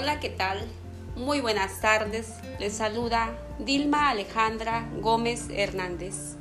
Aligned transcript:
Hola, 0.00 0.20
¿qué 0.20 0.30
tal? 0.30 0.60
Muy 1.16 1.40
buenas 1.40 1.80
tardes. 1.80 2.28
Les 2.60 2.72
saluda 2.72 3.36
Dilma 3.58 4.10
Alejandra 4.10 4.88
Gómez 5.00 5.48
Hernández. 5.50 6.36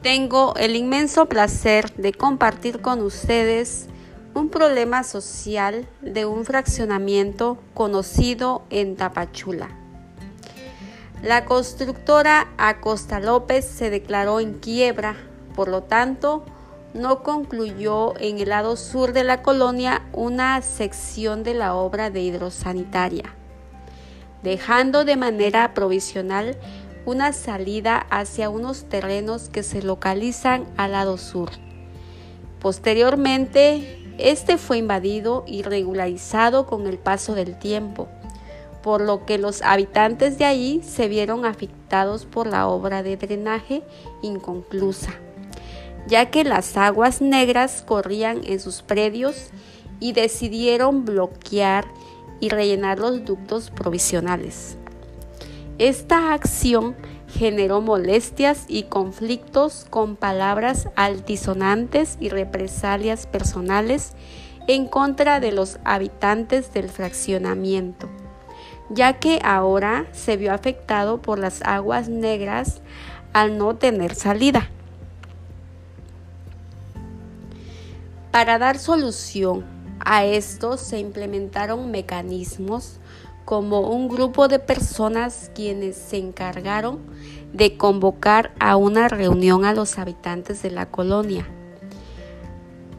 Tengo 0.00 0.54
el 0.54 0.76
inmenso 0.76 1.26
placer 1.26 1.92
de 1.94 2.12
compartir 2.12 2.80
con 2.80 3.02
ustedes 3.02 3.88
un 4.34 4.48
problema 4.48 5.02
social 5.02 5.88
de 6.02 6.24
un 6.24 6.44
fraccionamiento 6.44 7.58
conocido 7.74 8.62
en 8.70 8.94
Tapachula. 8.94 9.68
La 11.20 11.44
constructora 11.44 12.46
Acosta 12.58 13.18
López 13.18 13.64
se 13.64 13.90
declaró 13.90 14.38
en 14.38 14.54
quiebra, 14.60 15.16
por 15.56 15.66
lo 15.66 15.82
tanto, 15.82 16.44
no 16.94 17.22
concluyó 17.22 18.14
en 18.18 18.38
el 18.38 18.50
lado 18.50 18.76
sur 18.76 19.12
de 19.12 19.24
la 19.24 19.42
colonia 19.42 20.02
una 20.12 20.60
sección 20.60 21.42
de 21.42 21.54
la 21.54 21.74
obra 21.74 22.10
de 22.10 22.20
hidrosanitaria, 22.20 23.34
dejando 24.42 25.04
de 25.04 25.16
manera 25.16 25.72
provisional 25.74 26.58
una 27.06 27.32
salida 27.32 28.06
hacia 28.10 28.50
unos 28.50 28.84
terrenos 28.84 29.48
que 29.48 29.62
se 29.62 29.82
localizan 29.82 30.66
al 30.76 30.92
lado 30.92 31.16
sur. 31.16 31.50
Posteriormente, 32.60 34.14
este 34.18 34.58
fue 34.58 34.78
invadido 34.78 35.44
y 35.46 35.62
regularizado 35.62 36.66
con 36.66 36.86
el 36.86 36.98
paso 36.98 37.34
del 37.34 37.58
tiempo, 37.58 38.08
por 38.82 39.00
lo 39.00 39.24
que 39.24 39.38
los 39.38 39.62
habitantes 39.62 40.38
de 40.38 40.44
ahí 40.44 40.82
se 40.82 41.08
vieron 41.08 41.44
afectados 41.44 42.26
por 42.26 42.46
la 42.46 42.68
obra 42.68 43.02
de 43.02 43.16
drenaje 43.16 43.82
inconclusa 44.22 45.12
ya 46.06 46.30
que 46.30 46.44
las 46.44 46.76
aguas 46.76 47.20
negras 47.20 47.82
corrían 47.86 48.40
en 48.44 48.60
sus 48.60 48.82
predios 48.82 49.50
y 50.00 50.12
decidieron 50.12 51.04
bloquear 51.04 51.84
y 52.40 52.48
rellenar 52.48 52.98
los 52.98 53.24
ductos 53.24 53.70
provisionales. 53.70 54.76
Esta 55.78 56.32
acción 56.32 56.96
generó 57.28 57.80
molestias 57.80 58.64
y 58.68 58.84
conflictos 58.84 59.86
con 59.88 60.16
palabras 60.16 60.88
altisonantes 60.96 62.18
y 62.20 62.28
represalias 62.28 63.26
personales 63.26 64.12
en 64.68 64.86
contra 64.86 65.40
de 65.40 65.52
los 65.52 65.78
habitantes 65.84 66.72
del 66.72 66.88
fraccionamiento, 66.88 68.08
ya 68.90 69.14
que 69.14 69.40
ahora 69.42 70.06
se 70.12 70.36
vio 70.36 70.52
afectado 70.52 71.22
por 71.22 71.38
las 71.38 71.62
aguas 71.62 72.08
negras 72.08 72.82
al 73.32 73.56
no 73.56 73.76
tener 73.76 74.14
salida. 74.14 74.68
Para 78.32 78.58
dar 78.58 78.78
solución 78.78 79.64
a 80.00 80.24
esto 80.24 80.76
se 80.76 80.98
implementaron 80.98 81.90
mecanismos 81.90 82.98
como 83.44 83.90
un 83.90 84.08
grupo 84.08 84.48
de 84.48 84.58
personas 84.58 85.50
quienes 85.54 85.96
se 85.96 86.16
encargaron 86.16 86.98
de 87.52 87.76
convocar 87.76 88.52
a 88.58 88.76
una 88.76 89.08
reunión 89.08 89.64
a 89.64 89.74
los 89.74 89.98
habitantes 89.98 90.62
de 90.62 90.70
la 90.70 90.86
colonia 90.86 91.46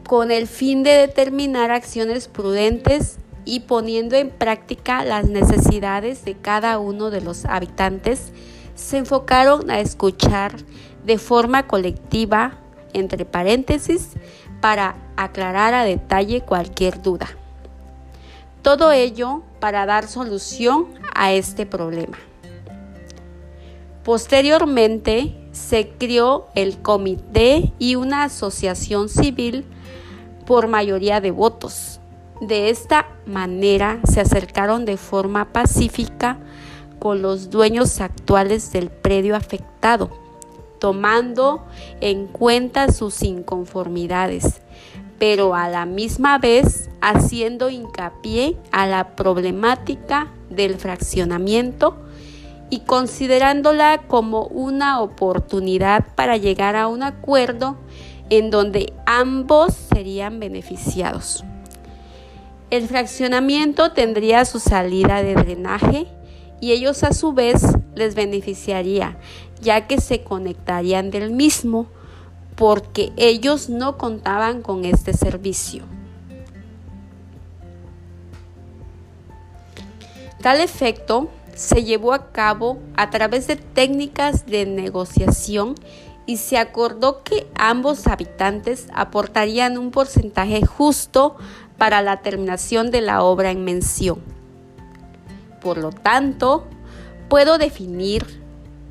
con 0.06 0.30
el 0.30 0.46
fin 0.46 0.82
de 0.82 0.90
determinar 0.90 1.70
acciones 1.70 2.28
prudentes 2.28 3.16
y 3.44 3.60
poniendo 3.60 4.16
en 4.16 4.30
práctica 4.30 5.04
las 5.04 5.26
necesidades 5.26 6.24
de 6.24 6.34
cada 6.34 6.78
uno 6.78 7.10
de 7.10 7.20
los 7.20 7.44
habitantes, 7.44 8.32
se 8.74 8.98
enfocaron 8.98 9.70
a 9.70 9.80
escuchar 9.80 10.56
de 11.04 11.18
forma 11.18 11.66
colectiva, 11.66 12.58
entre 12.92 13.24
paréntesis, 13.24 14.10
para 14.60 14.96
aclarar 15.16 15.74
a 15.74 15.84
detalle 15.84 16.40
cualquier 16.40 17.02
duda. 17.02 17.28
Todo 18.62 18.92
ello 18.92 19.42
para 19.60 19.86
dar 19.86 20.06
solución 20.08 20.88
a 21.14 21.32
este 21.32 21.66
problema. 21.66 22.18
Posteriormente 24.02 25.34
se 25.52 25.88
creó 25.88 26.48
el 26.54 26.78
comité 26.78 27.72
y 27.78 27.94
una 27.94 28.24
asociación 28.24 29.08
civil 29.08 29.64
por 30.46 30.66
mayoría 30.66 31.20
de 31.20 31.30
votos. 31.30 32.00
De 32.40 32.68
esta 32.68 33.08
manera 33.26 34.00
se 34.04 34.20
acercaron 34.20 34.84
de 34.84 34.96
forma 34.96 35.52
pacífica 35.52 36.38
con 36.98 37.22
los 37.22 37.50
dueños 37.50 38.00
actuales 38.00 38.72
del 38.72 38.90
predio 38.90 39.36
afectado 39.36 40.24
tomando 40.84 41.64
en 42.02 42.26
cuenta 42.26 42.92
sus 42.92 43.22
inconformidades, 43.22 44.60
pero 45.18 45.54
a 45.54 45.68
la 45.68 45.86
misma 45.86 46.38
vez 46.38 46.90
haciendo 47.00 47.70
hincapié 47.70 48.56
a 48.72 48.86
la 48.86 49.16
problemática 49.16 50.32
del 50.50 50.76
fraccionamiento 50.76 51.96
y 52.70 52.80
considerándola 52.80 54.02
como 54.08 54.46
una 54.46 55.00
oportunidad 55.00 56.06
para 56.14 56.36
llegar 56.36 56.76
a 56.76 56.88
un 56.88 57.02
acuerdo 57.02 57.76
en 58.30 58.50
donde 58.50 58.92
ambos 59.06 59.74
serían 59.74 60.40
beneficiados. 60.40 61.44
El 62.70 62.88
fraccionamiento 62.88 63.92
tendría 63.92 64.44
su 64.44 64.58
salida 64.58 65.22
de 65.22 65.34
drenaje 65.34 66.06
y 66.60 66.72
ellos 66.72 67.04
a 67.04 67.12
su 67.12 67.32
vez 67.32 67.62
les 67.94 68.14
beneficiaría, 68.14 69.18
ya 69.60 69.86
que 69.86 70.00
se 70.00 70.24
conectarían 70.24 71.10
del 71.10 71.30
mismo 71.30 71.86
porque 72.56 73.12
ellos 73.16 73.68
no 73.68 73.98
contaban 73.98 74.62
con 74.62 74.84
este 74.84 75.12
servicio. 75.12 75.84
Tal 80.40 80.60
efecto 80.60 81.30
se 81.54 81.84
llevó 81.84 82.12
a 82.12 82.30
cabo 82.30 82.78
a 82.96 83.10
través 83.10 83.46
de 83.46 83.56
técnicas 83.56 84.46
de 84.46 84.66
negociación 84.66 85.74
y 86.26 86.36
se 86.38 86.58
acordó 86.58 87.22
que 87.22 87.46
ambos 87.54 88.06
habitantes 88.06 88.88
aportarían 88.94 89.78
un 89.78 89.90
porcentaje 89.90 90.64
justo 90.64 91.36
para 91.78 92.02
la 92.02 92.20
terminación 92.20 92.90
de 92.90 93.00
la 93.00 93.22
obra 93.22 93.50
en 93.50 93.64
mención. 93.64 94.20
Por 95.60 95.78
lo 95.78 95.90
tanto, 95.90 96.66
puedo 97.28 97.58
definir 97.58 98.43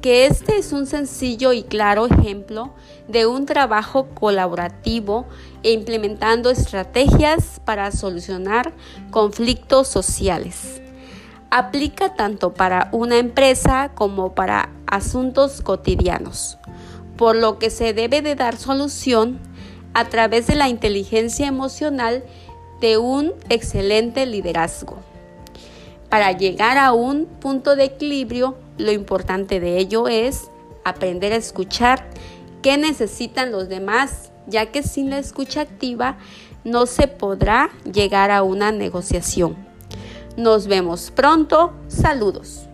que 0.03 0.25
este 0.25 0.57
es 0.57 0.73
un 0.73 0.85
sencillo 0.85 1.53
y 1.53 1.63
claro 1.63 2.07
ejemplo 2.07 2.73
de 3.07 3.25
un 3.25 3.45
trabajo 3.45 4.09
colaborativo 4.09 5.25
e 5.63 5.71
implementando 5.71 6.49
estrategias 6.49 7.61
para 7.63 7.89
solucionar 7.93 8.73
conflictos 9.11 9.87
sociales. 9.87 10.81
Aplica 11.51 12.15
tanto 12.15 12.53
para 12.53 12.89
una 12.91 13.17
empresa 13.17 13.91
como 13.95 14.35
para 14.35 14.71
asuntos 14.87 15.61
cotidianos, 15.61 16.57
por 17.15 17.37
lo 17.37 17.57
que 17.57 17.69
se 17.69 17.93
debe 17.93 18.21
de 18.21 18.35
dar 18.35 18.57
solución 18.57 19.39
a 19.93 20.09
través 20.09 20.47
de 20.47 20.55
la 20.55 20.67
inteligencia 20.67 21.47
emocional 21.47 22.25
de 22.81 22.97
un 22.97 23.31
excelente 23.47 24.25
liderazgo. 24.25 24.97
Para 26.09 26.33
llegar 26.33 26.77
a 26.77 26.91
un 26.91 27.25
punto 27.25 27.77
de 27.77 27.85
equilibrio, 27.85 28.57
lo 28.77 28.91
importante 28.91 29.59
de 29.59 29.77
ello 29.77 30.07
es 30.07 30.49
aprender 30.83 31.33
a 31.33 31.37
escuchar 31.37 32.09
qué 32.61 32.77
necesitan 32.77 33.51
los 33.51 33.69
demás, 33.69 34.31
ya 34.47 34.71
que 34.71 34.83
sin 34.83 35.09
la 35.09 35.19
escucha 35.19 35.61
activa 35.61 36.17
no 36.63 36.85
se 36.85 37.07
podrá 37.07 37.69
llegar 37.91 38.31
a 38.31 38.43
una 38.43 38.71
negociación. 38.71 39.55
Nos 40.37 40.67
vemos 40.67 41.11
pronto. 41.11 41.73
Saludos. 41.87 42.67